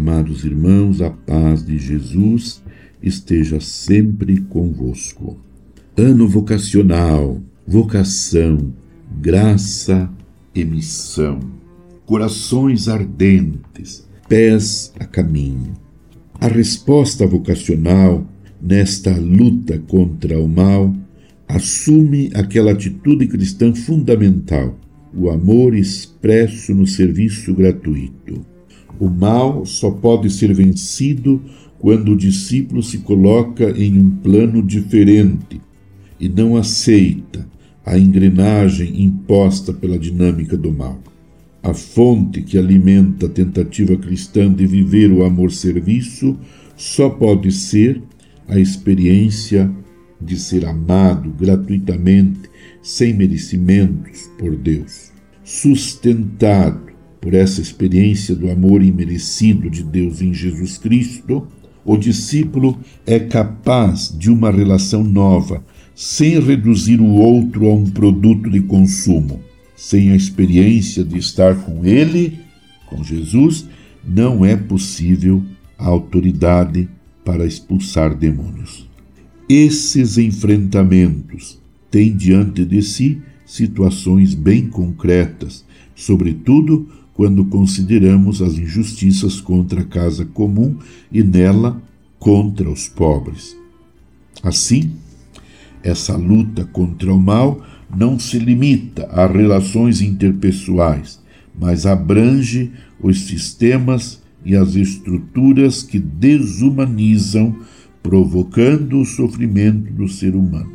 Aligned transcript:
Amados 0.00 0.46
irmãos, 0.46 1.02
a 1.02 1.10
paz 1.10 1.62
de 1.62 1.76
Jesus 1.76 2.62
esteja 3.02 3.60
sempre 3.60 4.40
convosco. 4.40 5.36
Ano 5.94 6.26
vocacional, 6.26 7.38
vocação, 7.66 8.72
graça 9.20 10.10
e 10.54 10.64
missão. 10.64 11.38
Corações 12.06 12.88
ardentes, 12.88 14.08
pés 14.26 14.90
a 14.98 15.04
caminho. 15.04 15.74
A 16.40 16.48
resposta 16.48 17.26
vocacional 17.26 18.26
nesta 18.58 19.14
luta 19.14 19.78
contra 19.86 20.40
o 20.40 20.48
mal 20.48 20.94
assume 21.46 22.30
aquela 22.32 22.72
atitude 22.72 23.26
cristã 23.26 23.74
fundamental, 23.74 24.78
o 25.14 25.28
amor 25.28 25.76
expresso 25.76 26.74
no 26.74 26.86
serviço 26.86 27.52
gratuito. 27.52 28.49
O 29.00 29.08
mal 29.08 29.64
só 29.64 29.90
pode 29.90 30.28
ser 30.28 30.52
vencido 30.52 31.42
quando 31.78 32.12
o 32.12 32.16
discípulo 32.16 32.82
se 32.82 32.98
coloca 32.98 33.70
em 33.70 33.98
um 33.98 34.10
plano 34.10 34.62
diferente 34.62 35.58
e 36.20 36.28
não 36.28 36.54
aceita 36.54 37.48
a 37.84 37.98
engrenagem 37.98 39.02
imposta 39.02 39.72
pela 39.72 39.98
dinâmica 39.98 40.54
do 40.54 40.70
mal. 40.70 41.00
A 41.62 41.72
fonte 41.72 42.42
que 42.42 42.58
alimenta 42.58 43.24
a 43.24 43.30
tentativa 43.30 43.96
cristã 43.96 44.52
de 44.52 44.66
viver 44.66 45.10
o 45.10 45.24
amor-serviço 45.24 46.38
só 46.76 47.08
pode 47.08 47.50
ser 47.52 48.02
a 48.46 48.58
experiência 48.58 49.70
de 50.20 50.38
ser 50.38 50.66
amado 50.66 51.30
gratuitamente, 51.30 52.50
sem 52.82 53.14
merecimentos 53.14 54.30
por 54.38 54.54
Deus. 54.56 55.10
Sustentado 55.42 56.90
por 57.20 57.34
essa 57.34 57.60
experiência 57.60 58.34
do 58.34 58.50
amor 58.50 58.82
imerecido 58.82 59.68
de 59.68 59.82
Deus 59.82 60.22
em 60.22 60.32
Jesus 60.32 60.78
Cristo, 60.78 61.46
o 61.84 61.96
discípulo 61.96 62.78
é 63.06 63.18
capaz 63.18 64.14
de 64.16 64.30
uma 64.30 64.50
relação 64.50 65.04
nova, 65.04 65.64
sem 65.94 66.40
reduzir 66.40 67.00
o 67.00 67.08
outro 67.08 67.66
a 67.66 67.74
um 67.74 67.84
produto 67.84 68.50
de 68.50 68.60
consumo. 68.60 69.40
Sem 69.76 70.10
a 70.10 70.16
experiência 70.16 71.02
de 71.02 71.18
estar 71.18 71.54
com 71.56 71.84
Ele, 71.84 72.38
com 72.86 73.02
Jesus, 73.02 73.66
não 74.06 74.44
é 74.44 74.56
possível 74.56 75.42
a 75.78 75.86
autoridade 75.86 76.88
para 77.24 77.46
expulsar 77.46 78.14
demônios. 78.14 78.88
Esses 79.48 80.18
enfrentamentos 80.18 81.58
têm 81.90 82.14
diante 82.14 82.64
de 82.64 82.82
si 82.82 83.20
situações 83.44 84.34
bem 84.34 84.68
concretas, 84.68 85.64
sobretudo 85.94 86.88
quando 87.20 87.44
consideramos 87.44 88.40
as 88.40 88.56
injustiças 88.56 89.42
contra 89.42 89.82
a 89.82 89.84
casa 89.84 90.24
comum 90.24 90.78
e 91.12 91.22
nela 91.22 91.78
contra 92.18 92.70
os 92.70 92.88
pobres. 92.88 93.54
Assim, 94.42 94.92
essa 95.82 96.16
luta 96.16 96.64
contra 96.64 97.12
o 97.12 97.20
mal 97.20 97.62
não 97.94 98.18
se 98.18 98.38
limita 98.38 99.04
a 99.08 99.26
relações 99.26 100.00
interpessoais, 100.00 101.20
mas 101.54 101.84
abrange 101.84 102.72
os 102.98 103.26
sistemas 103.26 104.22
e 104.42 104.56
as 104.56 104.74
estruturas 104.74 105.82
que 105.82 105.98
desumanizam, 105.98 107.54
provocando 108.02 108.98
o 108.98 109.04
sofrimento 109.04 109.92
do 109.92 110.08
ser 110.08 110.34
humano. 110.34 110.72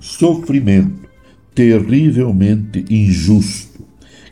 Sofrimento 0.00 1.06
terrivelmente 1.54 2.86
injusto 2.88 3.86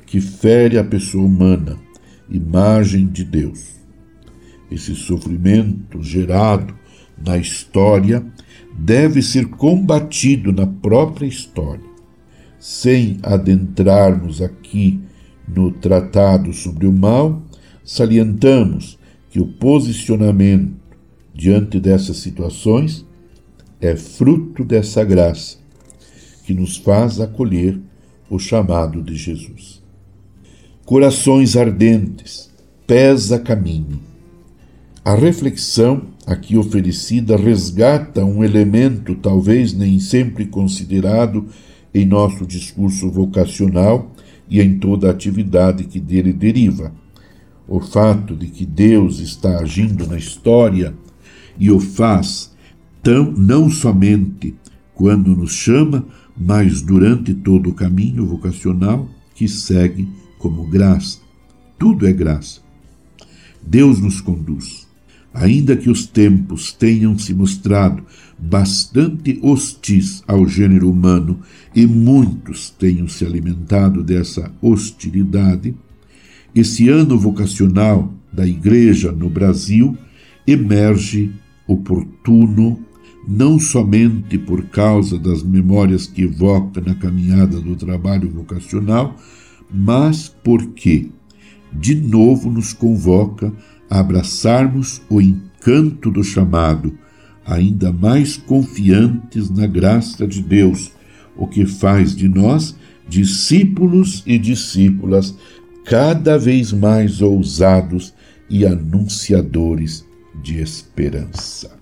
que 0.06 0.20
fere 0.20 0.78
a 0.78 0.84
pessoa 0.84 1.24
humana, 1.24 1.76
imagem 2.30 3.06
de 3.06 3.24
Deus. 3.24 3.74
Esse 4.70 4.94
sofrimento 4.94 6.00
gerado 6.00 6.74
na 7.18 7.36
história 7.36 8.24
deve 8.72 9.20
ser 9.20 9.48
combatido 9.48 10.52
na 10.52 10.66
própria 10.66 11.26
história. 11.26 11.84
Sem 12.58 13.18
adentrarmos 13.22 14.40
aqui 14.40 15.00
no 15.46 15.72
Tratado 15.72 16.52
sobre 16.52 16.86
o 16.86 16.92
Mal, 16.92 17.42
salientamos 17.84 18.98
que 19.30 19.40
o 19.40 19.46
posicionamento 19.46 20.74
diante 21.34 21.78
dessas 21.78 22.18
situações 22.18 23.04
é 23.80 23.94
fruto 23.94 24.64
dessa 24.64 25.04
graça 25.04 25.58
que 26.44 26.54
nos 26.54 26.76
faz 26.76 27.20
acolher 27.20 27.78
o 28.30 28.38
chamado 28.38 29.02
de 29.02 29.14
Jesus 29.14 29.85
corações 30.86 31.56
ardentes, 31.56 32.48
pés 32.86 33.32
a 33.32 33.40
caminho. 33.40 33.98
A 35.04 35.16
reflexão 35.16 36.02
aqui 36.24 36.56
oferecida 36.56 37.36
resgata 37.36 38.24
um 38.24 38.44
elemento 38.44 39.16
talvez 39.16 39.72
nem 39.72 39.98
sempre 39.98 40.46
considerado 40.46 41.46
em 41.92 42.06
nosso 42.06 42.46
discurso 42.46 43.10
vocacional 43.10 44.12
e 44.48 44.60
em 44.60 44.78
toda 44.78 45.08
a 45.08 45.10
atividade 45.10 45.82
que 45.82 45.98
dele 45.98 46.32
deriva. 46.32 46.92
O 47.66 47.80
fato 47.80 48.36
de 48.36 48.46
que 48.46 48.64
Deus 48.64 49.18
está 49.18 49.58
agindo 49.58 50.06
na 50.06 50.16
história 50.16 50.94
e 51.58 51.68
o 51.68 51.80
faz 51.80 52.54
tão 53.02 53.32
não 53.32 53.68
somente 53.68 54.54
quando 54.94 55.34
nos 55.34 55.52
chama, 55.52 56.06
mas 56.36 56.80
durante 56.80 57.34
todo 57.34 57.70
o 57.70 57.74
caminho 57.74 58.24
vocacional 58.24 59.08
que 59.34 59.48
segue 59.48 60.08
como 60.46 60.64
graça. 60.64 61.18
Tudo 61.76 62.06
é 62.06 62.12
graça. 62.12 62.60
Deus 63.66 64.00
nos 64.00 64.20
conduz. 64.20 64.86
Ainda 65.34 65.76
que 65.76 65.90
os 65.90 66.06
tempos 66.06 66.72
tenham 66.72 67.18
se 67.18 67.34
mostrado 67.34 68.04
bastante 68.38 69.40
hostis 69.42 70.22
ao 70.26 70.46
gênero 70.46 70.88
humano 70.88 71.40
e 71.74 71.84
muitos 71.84 72.70
tenham 72.70 73.08
se 73.08 73.24
alimentado 73.24 74.04
dessa 74.04 74.52
hostilidade, 74.62 75.74
esse 76.54 76.88
ano 76.88 77.18
vocacional 77.18 78.14
da 78.32 78.46
Igreja 78.46 79.10
no 79.10 79.28
Brasil 79.28 79.96
emerge 80.46 81.32
oportuno 81.66 82.80
não 83.28 83.58
somente 83.58 84.38
por 84.38 84.66
causa 84.66 85.18
das 85.18 85.42
memórias 85.42 86.06
que 86.06 86.22
evoca 86.22 86.80
na 86.80 86.94
caminhada 86.94 87.60
do 87.60 87.74
trabalho 87.74 88.30
vocacional, 88.30 89.16
mas 89.70 90.28
porque 90.42 91.10
de 91.72 91.94
novo 91.94 92.50
nos 92.50 92.72
convoca 92.72 93.52
a 93.90 94.00
abraçarmos 94.00 95.02
o 95.08 95.20
encanto 95.20 96.10
do 96.10 96.24
chamado, 96.24 96.96
ainda 97.44 97.92
mais 97.92 98.36
confiantes 98.36 99.50
na 99.50 99.66
graça 99.66 100.26
de 100.26 100.42
Deus, 100.42 100.92
o 101.36 101.46
que 101.46 101.66
faz 101.66 102.14
de 102.14 102.28
nós 102.28 102.76
discípulos 103.08 104.22
e 104.26 104.38
discípulas 104.38 105.34
cada 105.84 106.36
vez 106.36 106.72
mais 106.72 107.22
ousados 107.22 108.12
e 108.50 108.66
anunciadores 108.66 110.04
de 110.42 110.58
esperança. 110.58 111.76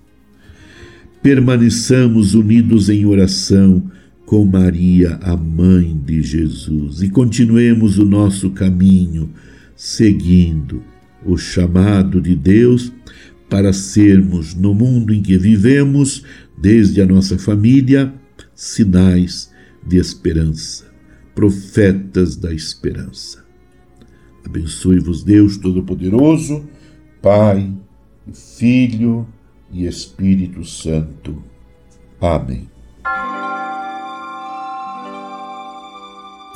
Permaneçamos 1.21 2.35
unidos 2.35 2.89
em 2.89 3.05
oração 3.05 3.89
com 4.25 4.43
Maria, 4.45 5.19
a 5.21 5.35
mãe 5.37 5.95
de 6.03 6.21
Jesus, 6.21 7.01
e 7.01 7.09
continuemos 7.09 7.97
o 7.97 8.05
nosso 8.05 8.49
caminho 8.49 9.29
seguindo 9.75 10.81
o 11.25 11.37
chamado 11.37 12.21
de 12.21 12.35
Deus 12.35 12.91
para 13.49 13.73
sermos, 13.73 14.55
no 14.55 14.73
mundo 14.73 15.13
em 15.13 15.21
que 15.21 15.37
vivemos, 15.37 16.23
desde 16.57 17.01
a 17.01 17.05
nossa 17.05 17.37
família, 17.37 18.13
sinais 18.53 19.51
de 19.85 19.97
esperança, 19.97 20.85
profetas 21.33 22.35
da 22.35 22.53
esperança. 22.53 23.45
Abençoe-vos, 24.45 25.23
Deus 25.23 25.57
Todo-Poderoso, 25.57 26.67
Pai, 27.21 27.71
Filho 28.33 29.27
e 29.71 29.85
Espírito 29.85 30.63
Santo. 30.63 31.43
Amém. 32.19 32.74